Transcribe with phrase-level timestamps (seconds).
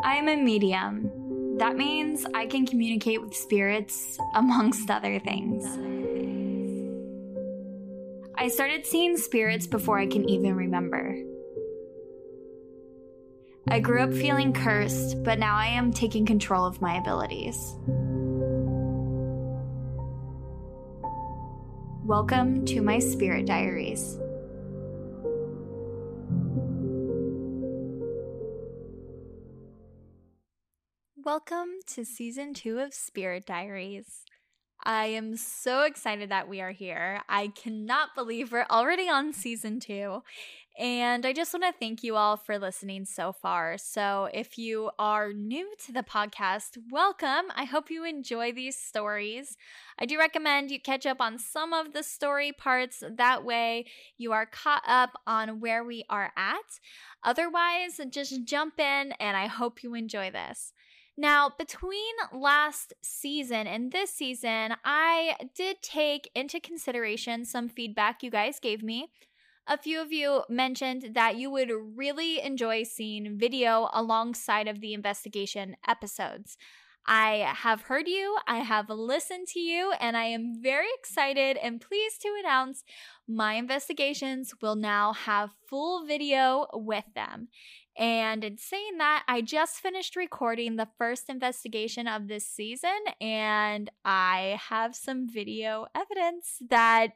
[0.00, 1.56] I'm a medium.
[1.58, 5.64] That means I can communicate with spirits, amongst other things.
[8.36, 11.16] I started seeing spirits before I can even remember.
[13.68, 17.74] I grew up feeling cursed, but now I am taking control of my abilities.
[22.04, 24.16] Welcome to my spirit diaries.
[31.88, 34.24] To season two of Spirit Diaries.
[34.84, 37.22] I am so excited that we are here.
[37.30, 40.22] I cannot believe we're already on season two.
[40.78, 43.78] And I just want to thank you all for listening so far.
[43.78, 47.50] So, if you are new to the podcast, welcome.
[47.56, 49.56] I hope you enjoy these stories.
[49.98, 53.02] I do recommend you catch up on some of the story parts.
[53.16, 53.86] That way,
[54.18, 56.80] you are caught up on where we are at.
[57.24, 60.72] Otherwise, just jump in, and I hope you enjoy this.
[61.20, 68.30] Now, between last season and this season, I did take into consideration some feedback you
[68.30, 69.08] guys gave me.
[69.66, 74.94] A few of you mentioned that you would really enjoy seeing video alongside of the
[74.94, 76.56] investigation episodes.
[77.04, 81.80] I have heard you, I have listened to you, and I am very excited and
[81.80, 82.84] pleased to announce
[83.26, 87.48] my investigations will now have full video with them.
[87.98, 92.90] And in saying that, I just finished recording the first investigation of this season,
[93.20, 97.08] and I have some video evidence that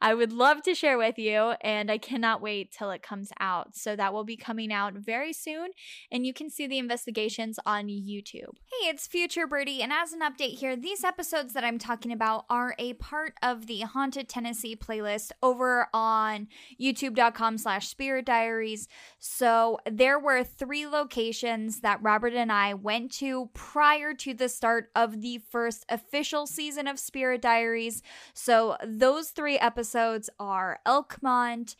[0.00, 1.52] I would love to share with you.
[1.60, 3.76] And I cannot wait till it comes out.
[3.76, 5.72] So that will be coming out very soon,
[6.10, 8.54] and you can see the investigations on YouTube.
[8.64, 12.46] Hey, it's Future Birdie, and as an update here, these episodes that I'm talking about
[12.48, 16.48] are a part of the Haunted Tennessee playlist over on
[16.80, 18.88] youtube.com slash spirit diaries.
[19.18, 24.48] So there were were three locations that Robert and I went to prior to the
[24.48, 28.00] start of the first official season of Spirit Diaries.
[28.32, 31.74] So those three episodes are Elkmont,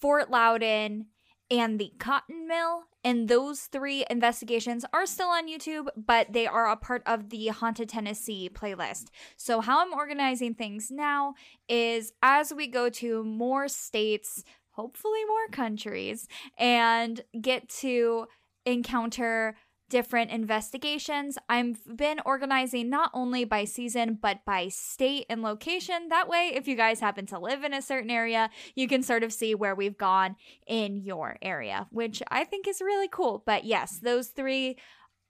[0.00, 1.06] Fort Loudoun,
[1.48, 2.84] and the Cotton Mill.
[3.04, 7.48] And those three investigations are still on YouTube, but they are a part of the
[7.48, 9.10] Haunted Tennessee playlist.
[9.36, 11.34] So, how I'm organizing things now
[11.68, 16.28] is as we go to more states hopefully more countries
[16.58, 18.26] and get to
[18.64, 19.56] encounter
[19.92, 21.36] different investigations.
[21.50, 26.08] I've been organizing not only by season, but by state and location.
[26.08, 29.22] That way, if you guys happen to live in a certain area, you can sort
[29.22, 33.42] of see where we've gone in your area, which I think is really cool.
[33.44, 34.78] But yes, those three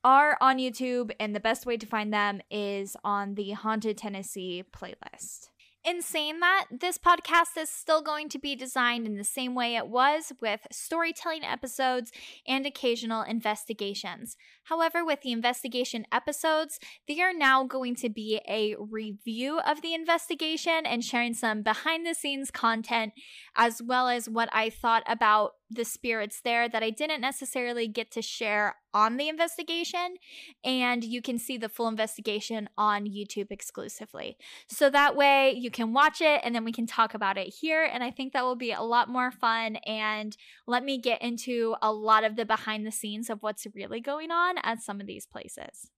[0.04, 4.62] are on YouTube, and the best way to find them is on the Haunted Tennessee
[4.72, 5.48] playlist.
[5.84, 9.74] In saying that, this podcast is still going to be designed in the same way
[9.74, 12.12] it was with storytelling episodes
[12.46, 14.36] and occasional investigations.
[14.64, 16.78] However, with the investigation episodes,
[17.08, 22.06] they are now going to be a review of the investigation and sharing some behind
[22.06, 23.12] the scenes content,
[23.56, 28.10] as well as what I thought about the spirits there that I didn't necessarily get
[28.12, 30.16] to share on the investigation.
[30.64, 34.36] And you can see the full investigation on YouTube exclusively.
[34.68, 37.84] So that way you can watch it and then we can talk about it here.
[37.84, 41.74] And I think that will be a lot more fun and let me get into
[41.80, 45.06] a lot of the behind the scenes of what's really going on at some of
[45.06, 45.90] these places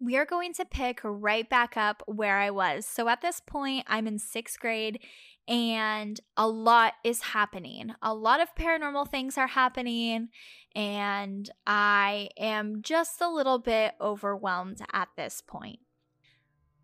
[0.00, 2.86] we are going to pick right back up where I was.
[2.86, 5.00] So at this point, I'm in sixth grade
[5.48, 7.94] and a lot is happening.
[8.02, 10.28] A lot of paranormal things are happening,
[10.76, 15.78] and I am just a little bit overwhelmed at this point.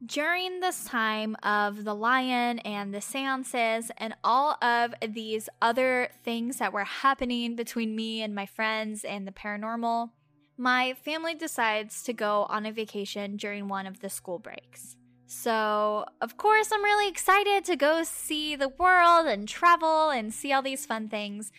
[0.04, 6.56] During this time of the lion and the seances and all of these other things
[6.56, 10.10] that were happening between me and my friends and the paranormal,
[10.56, 14.96] my family decides to go on a vacation during one of the school breaks.
[15.26, 20.52] So, of course, I'm really excited to go see the world and travel and see
[20.52, 21.50] all these fun things.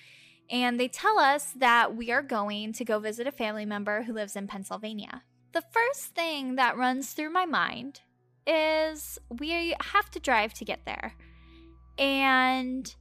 [0.49, 4.13] And they tell us that we are going to go visit a family member who
[4.13, 5.23] lives in Pennsylvania.
[5.51, 8.01] The first thing that runs through my mind
[8.45, 11.15] is we have to drive to get there.
[11.97, 12.93] And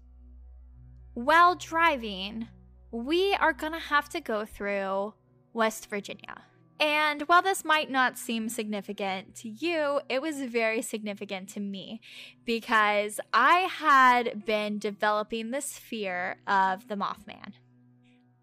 [1.12, 2.48] while driving,
[2.90, 5.14] we are going to have to go through
[5.54, 6.42] West Virginia.
[6.80, 12.00] And while this might not seem significant to you, it was very significant to me
[12.44, 17.52] because I had been developing this fear of the Mothman.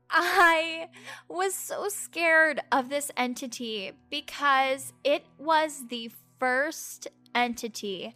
[0.10, 0.90] I
[1.28, 8.16] was so scared of this entity because it was the first entity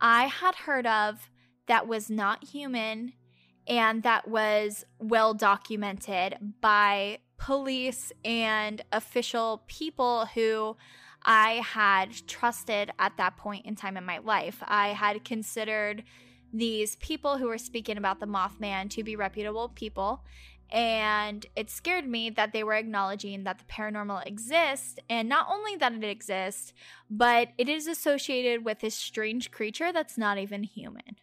[0.00, 1.30] I had heard of
[1.66, 3.12] that was not human
[3.66, 10.76] and that was well documented by police and official people who
[11.24, 14.62] I had trusted at that point in time in my life.
[14.62, 16.04] I had considered
[16.52, 20.24] these people who were speaking about the Mothman to be reputable people.
[20.70, 25.76] And it scared me that they were acknowledging that the paranormal exists, and not only
[25.76, 26.72] that it exists,
[27.08, 31.18] but it is associated with this strange creature that's not even human.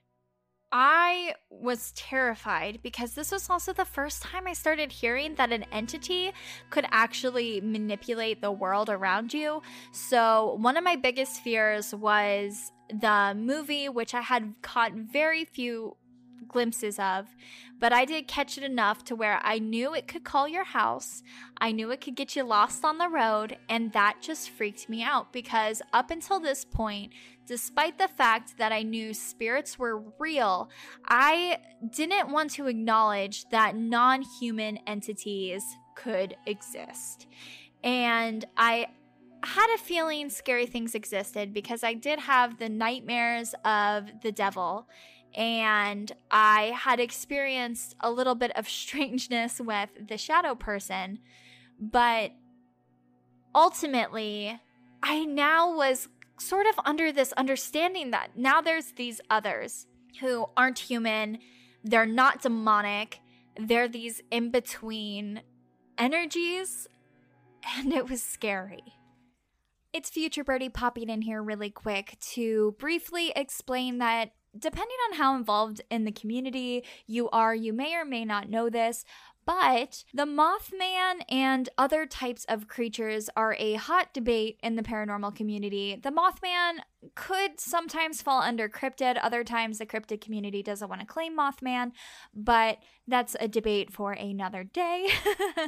[0.75, 5.65] I was terrified because this was also the first time I started hearing that an
[5.71, 6.31] entity
[6.71, 9.61] could actually manipulate the world around you.
[9.91, 15.95] So, one of my biggest fears was the movie, which I had caught very few
[16.47, 17.35] glimpses of,
[17.79, 21.23] but I did catch it enough to where I knew it could call your house.
[21.59, 25.03] I knew it could get you lost on the road, and that just freaked me
[25.03, 27.11] out because up until this point,
[27.45, 30.69] despite the fact that I knew spirits were real,
[31.07, 31.57] I
[31.89, 35.63] didn't want to acknowledge that non human entities
[35.95, 37.27] could exist.
[37.83, 38.87] And I
[39.43, 44.87] had a feeling scary things existed because I did have the nightmares of the devil.
[45.35, 51.19] And I had experienced a little bit of strangeness with the shadow person.
[51.79, 52.31] But
[53.53, 54.59] ultimately,
[55.01, 56.07] I now was
[56.37, 59.87] sort of under this understanding that now there's these others
[60.19, 61.39] who aren't human,
[61.83, 63.19] they're not demonic,
[63.57, 65.41] they're these in between
[65.97, 66.87] energies,
[67.77, 68.83] and it was scary.
[69.91, 75.35] It's Future Birdie popping in here really quick to briefly explain that depending on how
[75.35, 79.05] involved in the community you are, you may or may not know this,
[79.45, 85.35] but the Mothman and other types of creatures are a hot debate in the paranormal
[85.35, 85.99] community.
[86.01, 86.79] The Mothman
[87.15, 91.91] could sometimes fall under cryptid, other times the cryptid community doesn't want to claim Mothman,
[92.33, 95.09] but that's a debate for another day.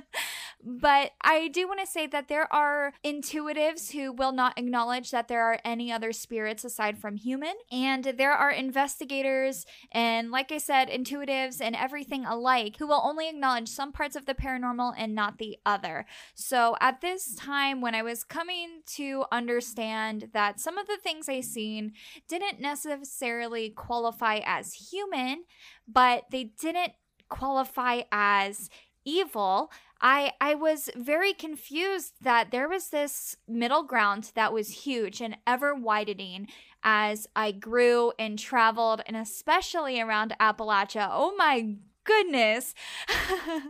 [0.64, 5.28] but I do want to say that there are intuitives who will not acknowledge that
[5.28, 10.58] there are any other spirits aside from human, and there are investigators and, like I
[10.58, 15.14] said, intuitives and everything alike who will only acknowledge some parts of the paranormal and
[15.14, 16.06] not the other.
[16.34, 21.25] So at this time, when I was coming to understand that some of the things
[21.30, 21.94] I seen
[22.28, 25.44] didn't necessarily qualify as human,
[25.88, 26.94] but they didn't
[27.30, 28.70] qualify as
[29.06, 29.72] evil.
[30.02, 35.38] I i was very confused that there was this middle ground that was huge and
[35.48, 36.48] ever widening
[36.84, 41.08] as i grew and traveled and especially around appalachia.
[41.12, 41.76] Oh my
[42.06, 42.74] goodness.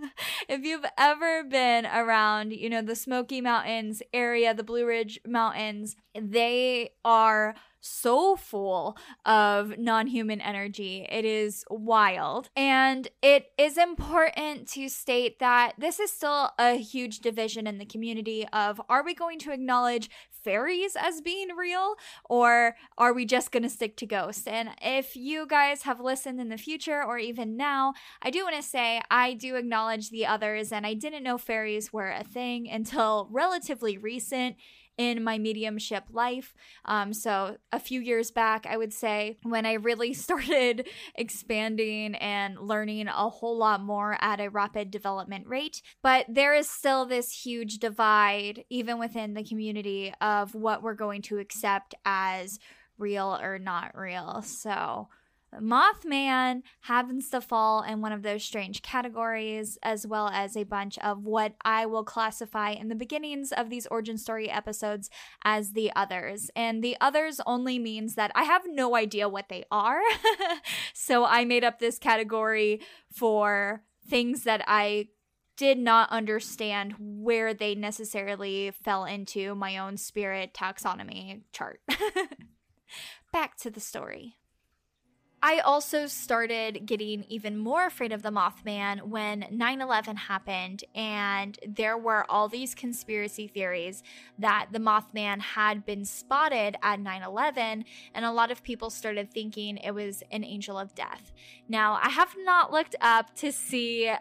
[0.48, 5.96] If you've ever been around you know the smoky mountains area the blue ridge mountains
[6.14, 7.56] they are
[7.86, 11.06] so full of non human energy.
[11.10, 12.50] It is wild.
[12.56, 17.86] And it is important to state that this is still a huge division in the
[17.86, 20.10] community of are we going to acknowledge
[20.46, 21.96] fairies as being real
[22.30, 24.46] or are we just going to stick to ghosts?
[24.48, 28.56] And if you guys have listened in the future or even now, I do want
[28.56, 32.70] to say I do acknowledge the others and I didn't know fairies were a thing
[32.70, 34.56] until relatively recent
[34.98, 36.54] in my mediumship life.
[36.86, 42.60] Um, so, a few years back, I would say, when I really started expanding and
[42.60, 45.82] learning a whole lot more at a rapid development rate.
[46.02, 51.22] But there is still this huge divide, even within the community, of what we're going
[51.24, 52.60] to accept as
[52.98, 54.42] real or not real.
[54.42, 55.10] So,
[55.62, 60.98] Mothman happens to fall in one of those strange categories, as well as a bunch
[61.00, 65.10] of what I will classify in the beginnings of these origin story episodes
[65.44, 66.50] as the others.
[66.56, 70.00] And the others only means that I have no idea what they are.
[70.94, 72.82] so I made up this category
[73.12, 75.08] for things that I
[75.58, 81.80] did not understand where they necessarily fell into my own spirit taxonomy chart.
[83.32, 84.36] Back to the story.
[85.48, 91.60] I also started getting even more afraid of the Mothman when 9 11 happened, and
[91.68, 94.02] there were all these conspiracy theories
[94.40, 97.86] that the Mothman had been spotted at 9 11,
[98.16, 101.32] and a lot of people started thinking it was an angel of death.
[101.70, 104.12] Now, I have not looked up to see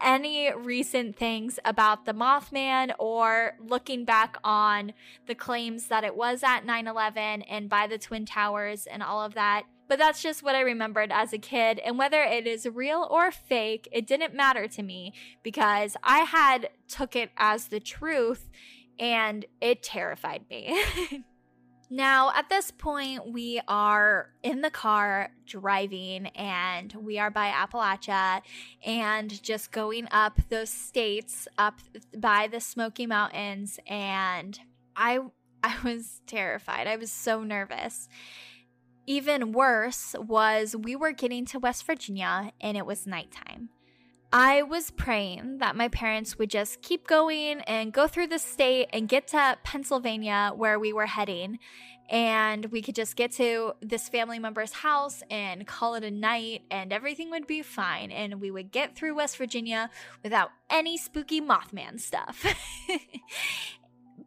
[0.00, 4.94] any recent things about the Mothman or looking back on
[5.26, 9.22] the claims that it was at 9 11 and by the Twin Towers and all
[9.22, 9.64] of that.
[9.90, 11.80] But that's just what I remembered as a kid.
[11.80, 16.70] And whether it is real or fake, it didn't matter to me because I had
[16.86, 18.48] took it as the truth
[19.00, 20.80] and it terrified me.
[21.92, 28.42] Now, at this point, we are in the car driving and we are by Appalachia
[28.86, 31.80] and just going up those states up
[32.16, 33.80] by the Smoky Mountains.
[33.88, 34.56] And
[34.94, 35.18] I,
[35.64, 36.86] I was terrified.
[36.86, 38.08] I was so nervous.
[39.10, 43.68] Even worse was we were getting to West Virginia and it was nighttime.
[44.32, 48.86] I was praying that my parents would just keep going and go through the state
[48.92, 51.58] and get to Pennsylvania where we were heading.
[52.08, 56.62] And we could just get to this family member's house and call it a night,
[56.70, 58.12] and everything would be fine.
[58.12, 59.90] And we would get through West Virginia
[60.22, 62.44] without any spooky Mothman stuff.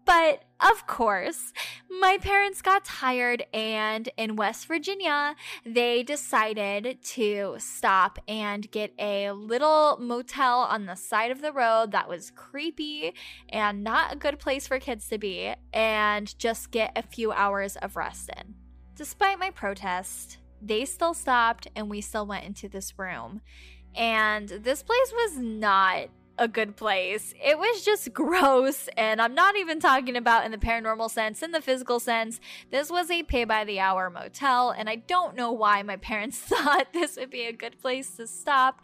[0.06, 1.54] But of course,
[1.90, 9.32] my parents got tired, and in West Virginia, they decided to stop and get a
[9.32, 13.14] little motel on the side of the road that was creepy
[13.50, 17.76] and not a good place for kids to be, and just get a few hours
[17.78, 18.56] of rest in.
[18.96, 23.42] Despite my protest, they still stopped, and we still went into this room.
[23.96, 26.08] And this place was not
[26.38, 27.34] a good place.
[27.44, 31.52] It was just gross, and I'm not even talking about in the paranormal sense, in
[31.52, 32.40] the physical sense.
[32.72, 36.38] This was a pay by the hour motel, and I don't know why my parents
[36.40, 38.82] thought this would be a good place to stop,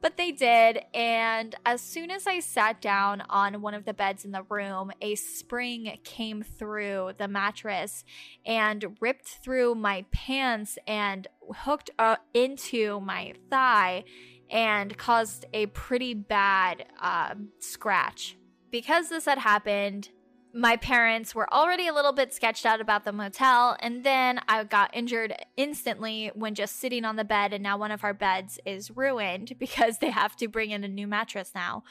[0.00, 0.80] but they did.
[0.92, 4.92] And as soon as I sat down on one of the beds in the room,
[5.00, 8.04] a spring came through the mattress
[8.44, 11.26] and ripped through my pants and
[11.64, 14.04] hooked uh, into my thigh
[14.52, 18.36] and caused a pretty bad uh, scratch.
[18.70, 20.10] Because this had happened,
[20.54, 24.62] my parents were already a little bit sketched out about the motel, and then I
[24.64, 28.60] got injured instantly when just sitting on the bed, and now one of our beds
[28.66, 31.82] is ruined because they have to bring in a new mattress now.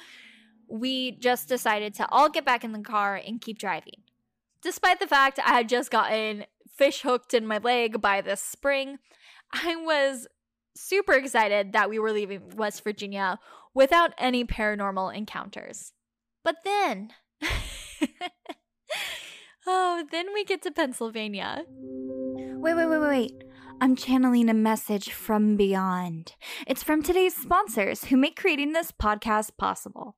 [0.67, 4.03] We just decided to all get back in the car and keep driving.
[4.61, 8.99] Despite the fact I had just gotten fish hooked in my leg by this spring,
[9.51, 10.27] I was
[10.81, 13.39] super excited that we were leaving West Virginia
[13.73, 15.93] without any paranormal encounters.
[16.43, 17.11] But then,
[19.67, 21.65] oh, then we get to Pennsylvania.
[21.69, 23.43] Wait, wait, wait, wait, wait.
[23.79, 26.35] I'm channeling a message from beyond.
[26.67, 30.17] It's from today's sponsors who make creating this podcast possible.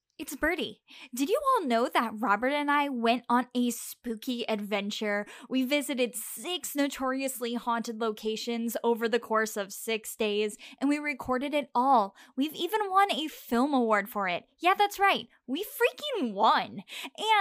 [0.21, 0.81] it's Birdie.
[1.15, 5.25] Did you all know that Robert and I went on a spooky adventure?
[5.49, 11.55] We visited six notoriously haunted locations over the course of six days, and we recorded
[11.55, 12.15] it all.
[12.37, 14.43] We've even won a film award for it.
[14.59, 15.27] Yeah, that's right.
[15.47, 16.83] We freaking won.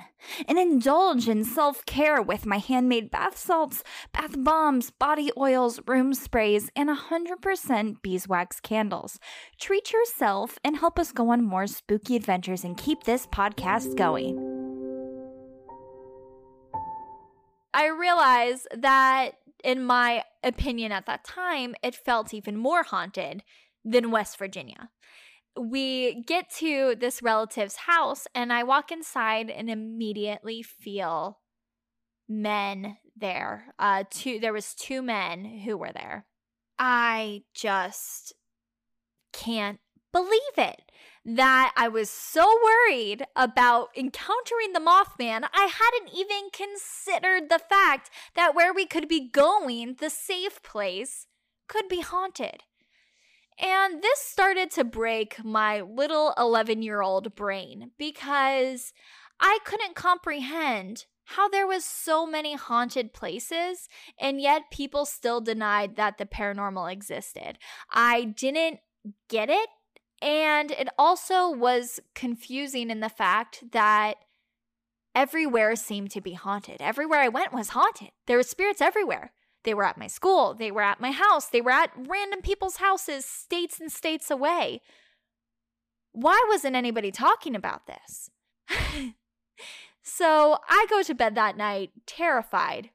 [0.47, 6.69] And indulge in self-care with my handmade bath salts, bath bombs, body oils, room sprays,
[6.75, 9.19] and 100% beeswax candles.
[9.59, 14.37] Treat yourself and help us go on more spooky adventures and keep this podcast going.
[17.73, 19.31] I realized that,
[19.63, 23.43] in my opinion at that time, it felt even more haunted
[23.83, 24.89] than West Virginia
[25.59, 31.39] we get to this relative's house and I walk inside and immediately feel
[32.27, 33.73] men there.
[33.77, 36.25] Uh two there was two men who were there.
[36.79, 38.33] I just
[39.31, 39.79] can't
[40.11, 40.81] believe it
[41.25, 48.09] that I was so worried about encountering the Mothman, I hadn't even considered the fact
[48.35, 51.27] that where we could be going, the safe place,
[51.67, 52.63] could be haunted.
[53.59, 58.93] And this started to break my little 11 year old brain because
[59.39, 63.87] I couldn't comprehend how there was so many haunted places
[64.19, 67.57] and yet people still denied that the paranormal existed.
[67.91, 68.79] I didn't
[69.29, 69.69] get it
[70.21, 74.15] and it also was confusing in the fact that
[75.15, 76.77] everywhere seemed to be haunted.
[76.81, 78.11] Everywhere I went was haunted.
[78.25, 79.31] There were spirits everywhere.
[79.63, 82.77] They were at my school, they were at my house, they were at random people's
[82.77, 84.81] houses, states and states away.
[86.11, 88.29] Why wasn't anybody talking about this?
[90.03, 92.89] so I go to bed that night terrified.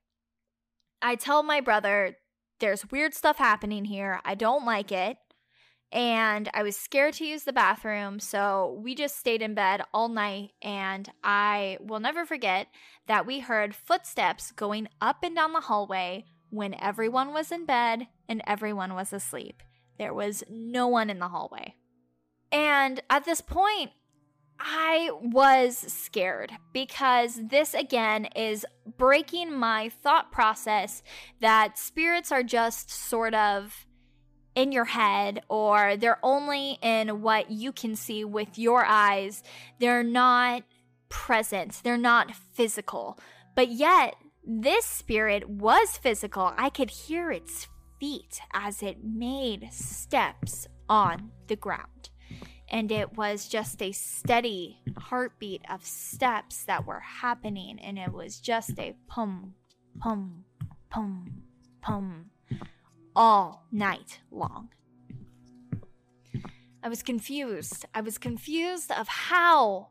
[1.03, 2.17] I tell my brother,
[2.61, 4.21] there's weird stuff happening here.
[4.25, 5.17] I don't like it.
[5.91, 8.21] And I was scared to use the bathroom.
[8.21, 10.51] So we just stayed in bed all night.
[10.61, 12.67] And I will never forget
[13.07, 18.09] that we heard footsteps going up and down the hallway when everyone was in bed
[18.29, 19.63] and everyone was asleep.
[19.99, 21.75] There was no one in the hallway.
[22.51, 23.91] And at this point,
[24.61, 31.03] I was scared because this again is breaking my thought process
[31.41, 33.87] that spirits are just sort of
[34.55, 39.43] in your head or they're only in what you can see with your eyes.
[39.79, 40.65] They're not
[41.09, 43.19] present, they're not physical.
[43.55, 44.15] But yet,
[44.51, 46.55] this spirit was physical.
[46.57, 47.69] I could hear its
[48.01, 52.09] feet as it made steps on the ground.
[52.71, 57.79] And it was just a steady heartbeat of steps that were happening.
[57.79, 59.53] And it was just a pum,
[60.01, 60.45] pum,
[60.89, 61.43] pum,
[61.83, 62.31] pum
[63.15, 64.71] all night long.
[66.83, 67.85] I was confused.
[67.95, 69.89] I was confused of how,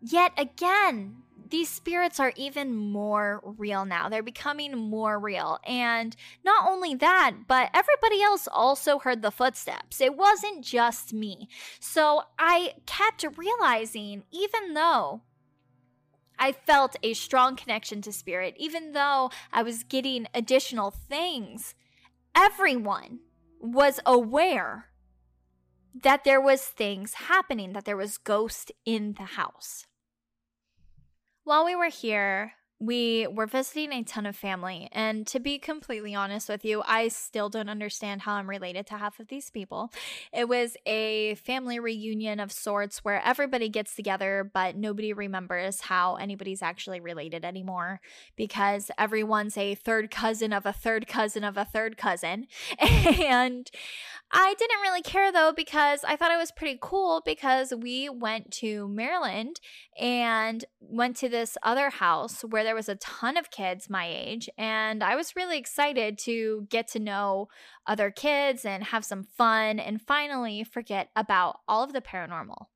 [0.00, 4.08] yet again, these spirits are even more real now.
[4.08, 5.58] They're becoming more real.
[5.64, 10.00] And not only that, but everybody else also heard the footsteps.
[10.00, 11.48] It wasn't just me.
[11.80, 15.22] So I kept realizing, even though
[16.38, 21.74] I felt a strong connection to spirit, even though I was getting additional things,
[22.34, 23.20] everyone
[23.60, 24.86] was aware
[26.02, 29.86] that there was things happening, that there was ghost in the house.
[31.46, 34.88] While we were here, we were visiting a ton of family.
[34.92, 38.98] And to be completely honest with you, I still don't understand how I'm related to
[38.98, 39.90] half of these people.
[40.32, 46.16] It was a family reunion of sorts where everybody gets together, but nobody remembers how
[46.16, 48.00] anybody's actually related anymore
[48.36, 52.46] because everyone's a third cousin of a third cousin of a third cousin.
[53.26, 53.70] And
[54.30, 58.50] I didn't really care though because I thought it was pretty cool because we went
[58.54, 59.60] to Maryland
[59.98, 64.50] and went to this other house where there was a ton of kids my age
[64.58, 67.48] and I was really excited to get to know
[67.86, 72.66] other kids and have some fun and finally forget about all of the paranormal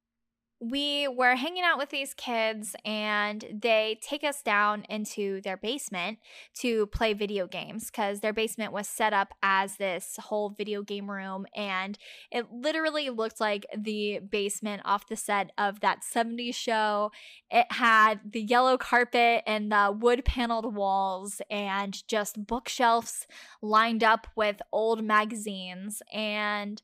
[0.61, 6.19] we were hanging out with these kids and they take us down into their basement
[6.55, 11.11] to play video games because their basement was set up as this whole video game
[11.11, 11.97] room and
[12.31, 17.11] it literally looked like the basement off the set of that 70s show.
[17.51, 23.27] It had the yellow carpet and the wood paneled walls and just bookshelves
[23.63, 26.83] lined up with old magazines and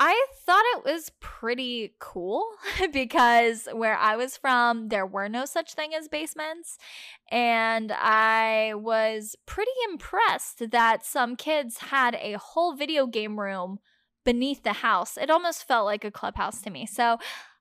[0.00, 2.46] I thought it was pretty cool
[2.92, 6.78] because where I was from, there were no such thing as basements.
[7.30, 13.78] And I was pretty impressed that some kids had a whole video game room
[14.24, 15.16] beneath the house.
[15.16, 16.86] It almost felt like a clubhouse to me.
[16.86, 17.18] So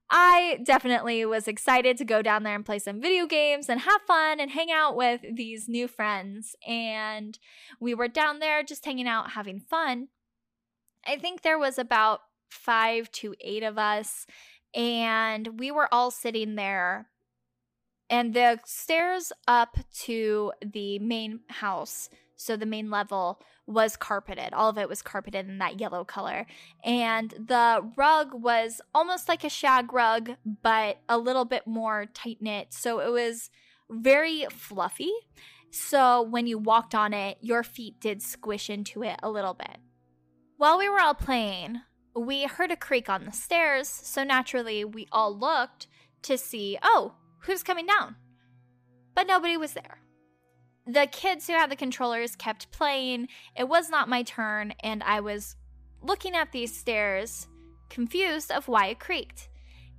[0.09, 4.01] I definitely was excited to go down there and play some video games and have
[4.07, 6.55] fun and hang out with these new friends.
[6.67, 7.37] And
[7.79, 10.07] we were down there just hanging out, having fun.
[11.05, 14.25] I think there was about five to eight of us,
[14.73, 17.07] and we were all sitting there.
[18.09, 24.53] And the stairs up to the main house, so the main level, was carpeted.
[24.53, 26.45] All of it was carpeted in that yellow color.
[26.83, 32.37] And the rug was almost like a shag rug, but a little bit more tight
[32.41, 32.73] knit.
[32.73, 33.49] So it was
[33.89, 35.11] very fluffy.
[35.71, 39.77] So when you walked on it, your feet did squish into it a little bit.
[40.57, 41.81] While we were all playing,
[42.15, 45.87] we heard a creak on the stairs, so naturally we all looked
[46.23, 48.15] to see, oh, who's coming down?
[49.15, 49.99] But nobody was there.
[50.85, 53.29] The kids who had the controllers kept playing.
[53.57, 55.55] It was not my turn, and I was
[56.01, 57.47] looking at these stairs,
[57.89, 59.49] confused of why it creaked.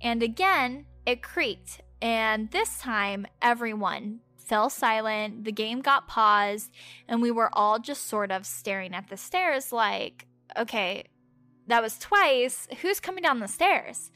[0.01, 1.81] And again, it creaked.
[2.01, 6.71] And this time, everyone fell silent, the game got paused,
[7.07, 10.27] and we were all just sort of staring at the stairs like,
[10.57, 11.05] okay,
[11.67, 12.67] that was twice.
[12.81, 14.11] Who's coming down the stairs?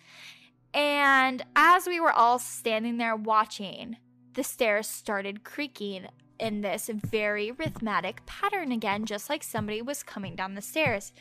[0.74, 3.98] And as we were all standing there watching,
[4.34, 6.08] the stairs started creaking
[6.39, 11.12] in this very rhythmic pattern again, just like somebody was coming down the stairs.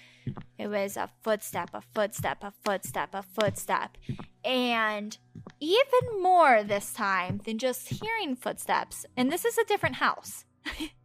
[0.59, 3.97] It was a footstep, a footstep, a footstep, a footstep.
[4.45, 5.17] And
[5.61, 9.05] even more this time than just hearing footsteps.
[9.17, 10.45] And this is a different house.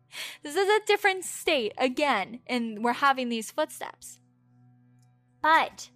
[0.44, 4.20] this is a different state again, and we're having these footsteps.
[5.42, 5.90] But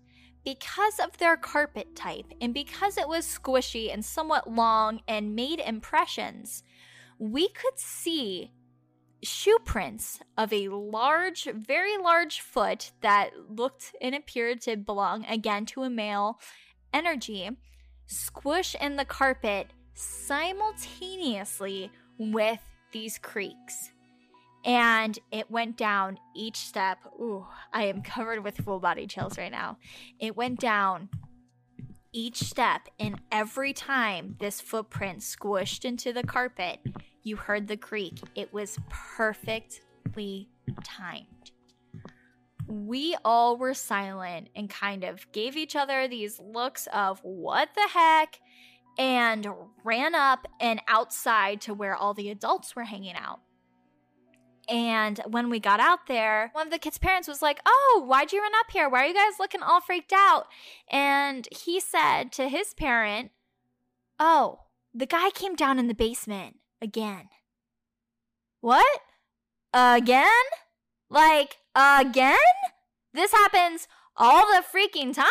[0.44, 5.60] because of their carpet type and because it was squishy and somewhat long and made
[5.60, 6.64] impressions,
[7.20, 8.52] we could see
[9.24, 15.66] shoe prints of a large, very large foot that looked and appeared to belong again
[15.66, 16.40] to a male
[16.94, 17.50] energy
[18.06, 23.92] squish in the carpet simultaneously with these creaks.
[24.66, 27.00] And it went down each step.
[27.20, 29.78] Ooh, I am covered with full body chills right now.
[30.20, 31.10] It went down
[32.12, 36.80] each step, and every time this footprint squished into the carpet,
[37.24, 38.20] you heard the creak.
[38.36, 40.50] It was perfectly
[40.84, 41.52] timed.
[42.68, 47.88] We all were silent and kind of gave each other these looks of what the
[47.94, 48.40] heck
[48.98, 49.48] and
[49.84, 53.42] ran up and outside to where all the adults were hanging out.
[54.70, 58.32] And when we got out there, one of the kids' parents was like, Oh, why'd
[58.32, 58.90] you run up here?
[58.90, 60.48] Why are you guys looking all freaked out?
[60.90, 63.32] And he said to his parent,
[64.20, 64.60] Oh,
[64.94, 67.30] the guy came down in the basement again.
[68.62, 69.02] What?
[69.74, 70.28] Again?
[71.10, 72.38] Like, again?
[73.14, 75.26] This happens all the freaking time?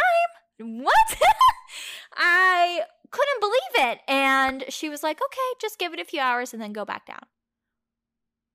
[0.58, 1.20] What?
[2.16, 4.00] I couldn't believe it.
[4.08, 7.06] And she was like, okay, just give it a few hours and then go back
[7.06, 7.26] down.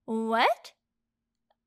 [0.05, 0.71] What?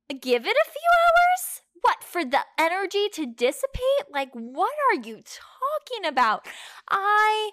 [0.09, 1.63] Give it a few hours?
[1.81, 4.11] What, for the energy to dissipate?
[4.11, 6.47] Like, what are you talking about?
[6.91, 7.51] I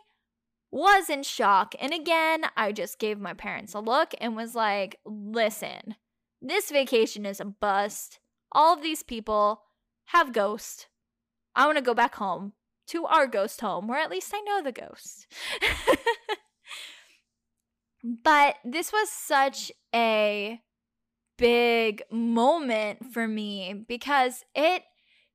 [0.72, 1.76] was in shock.
[1.80, 5.96] And again, I just gave my parents a look and was like, listen,
[6.42, 8.20] this vacation is a bust.
[8.52, 9.62] All of these people
[10.06, 10.88] have ghosts.
[11.56, 12.54] I want to go back home
[12.88, 15.28] to our ghost home, where at least I know the ghost.
[18.04, 20.62] but this was such a
[21.42, 24.84] big moment for me because it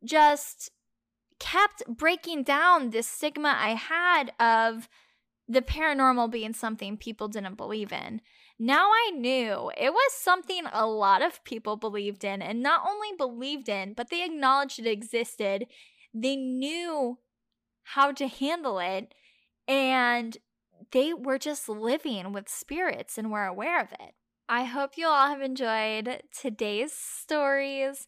[0.05, 0.71] just
[1.41, 4.89] kept breaking down this stigma I had of
[5.49, 8.21] the paranormal being something people didn't believe in.
[8.57, 13.09] Now I knew it was something a lot of people believed in, and not only
[13.19, 15.67] believed in, but they acknowledged it existed.
[16.15, 17.19] They knew
[17.83, 19.13] how to handle it,
[19.67, 20.39] and
[20.93, 24.15] they were just living with spirits and were aware of it.
[24.49, 28.07] I hope you all have enjoyed today's stories.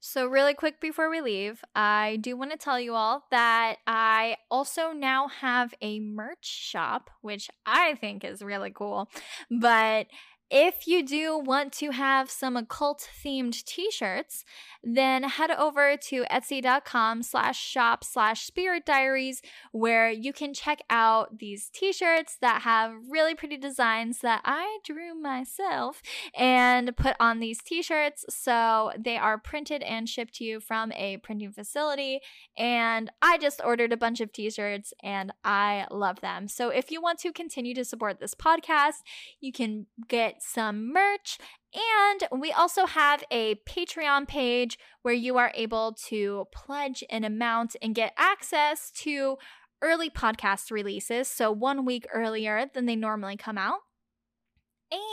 [0.00, 4.36] So, really quick before we leave, I do want to tell you all that I
[4.50, 9.08] also now have a merch shop, which I think is really cool.
[9.50, 10.08] But
[10.54, 14.44] if you do want to have some occult themed t-shirts,
[14.84, 21.38] then head over to etsy.com slash shop slash spirit diaries where you can check out
[21.38, 26.02] these t-shirts that have really pretty designs that I drew myself
[26.36, 28.26] and put on these t-shirts.
[28.28, 32.20] So they are printed and shipped to you from a printing facility.
[32.58, 36.46] And I just ordered a bunch of t-shirts and I love them.
[36.46, 39.00] So if you want to continue to support this podcast,
[39.40, 41.38] you can get some merch.
[41.74, 47.76] And we also have a Patreon page where you are able to pledge an amount
[47.80, 49.36] and get access to
[49.80, 51.28] early podcast releases.
[51.28, 53.80] So, one week earlier than they normally come out.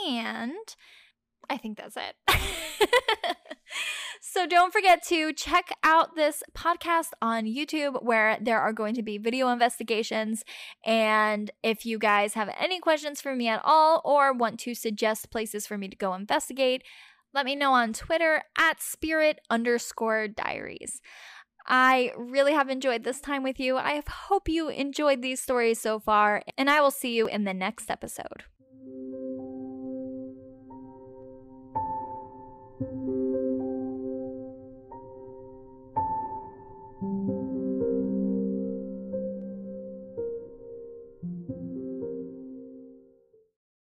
[0.06, 0.76] And
[1.50, 2.14] I think that's it.
[4.20, 9.02] so don't forget to check out this podcast on YouTube where there are going to
[9.02, 10.44] be video investigations.
[10.86, 15.32] And if you guys have any questions for me at all or want to suggest
[15.32, 16.84] places for me to go investigate,
[17.34, 21.00] let me know on Twitter at spirit underscore diaries.
[21.66, 23.76] I really have enjoyed this time with you.
[23.76, 27.54] I hope you enjoyed these stories so far, and I will see you in the
[27.54, 28.44] next episode.
[32.80, 33.19] You.